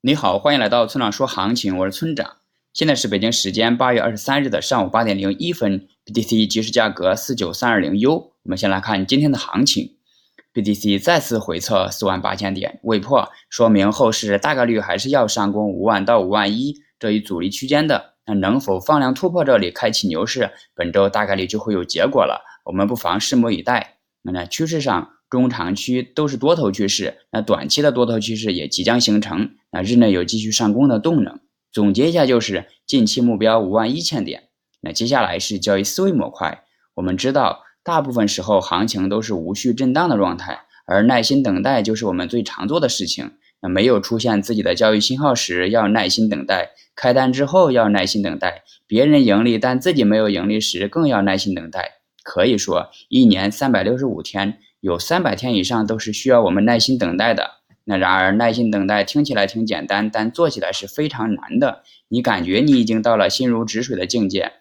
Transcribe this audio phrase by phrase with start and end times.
[0.00, 2.36] 你好，欢迎来到村长说行情，我是村长。
[2.72, 8.14] 现在是北京时间八月二十三日的上午八点零一分，BTC 即时价格四九三二零 U。
[8.14, 9.96] 我们先来看今天的行情
[10.54, 18.14] ，BTC 再次回测四万八千点未破，说明后市大概率还是要上攻五万到五万一这一阻力区间的。
[18.24, 20.52] 那能否放量突破这里，开启牛市？
[20.76, 23.96] 本周大概率就会有结果了，我们不妨拭目以待。
[24.22, 25.10] 那呢趋势上。
[25.30, 31.40] 中长期都是多头趋势，那短期的多头趋势也即将形成，那日内有继续上攻的动能。
[31.72, 34.44] 总结一下就是近期目标五万一千点。
[34.80, 36.62] 那接下来是交易思维模块。
[36.94, 43.32] 我们知道，大部分时候行情都是无序震荡的状态，而耐心等待就是我们最常做的事情。
[43.60, 51.94] 那没有出现自己的交易信号时，要耐心等待；开单之后要耐心等待；别人盈利但自己没有盈利时，更要耐心等待。
[52.22, 54.58] 可以说，一年三百六十五天。
[54.80, 57.50] 有三百天以上都是需要我们耐心等待的。
[57.90, 61.82] 那然而，耐心等待听起来挺简单，但做起来是非常难的。
[62.08, 64.52] 你感觉你已经到了心如止水的境界，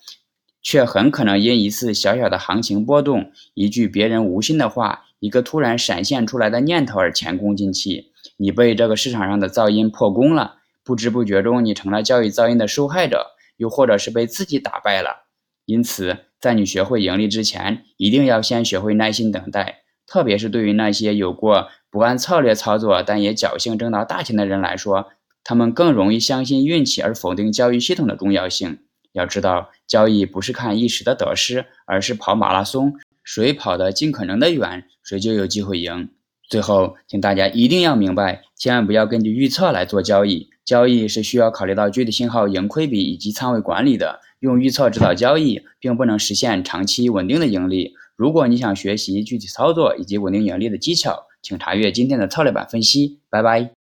[0.62, 8.14] 却很可能因一次小小的行情波动、一句别人无心的话、一个突然闪现出来的念头而前功尽弃。
[8.38, 15.28] 你被这个市场上的噪音破功了，不知不觉中你成了交易噪音的受害者，又或者是被自己打败了。
[15.66, 19.80] 因此，在你学会盈利之前，一定要先学会耐心等待。
[20.08, 25.10] 特别是对于那些有过不按策略操作但也侥幸挣到大钱的人来说，
[25.44, 28.80] 他们更容易相信运气而否定交易系统的重要性。
[29.14, 36.10] 要知道，交易不是看一时的得失，而是跑马拉松，谁跑得尽可能的远，谁就有机会赢。
[36.50, 44.20] 最后，请大家一定要明白，千万不要根据预测来做交易，交易是需要考虑到具体信号、盈亏比以及仓位管理的。
[44.40, 47.96] 用预测指导交易，并不能实现长期稳定的盈利。
[48.18, 53.20] 如果你想学习具体操作以及稳定盈利的技巧，请查阅今天的策略版分析。
[53.30, 53.77] 拜拜。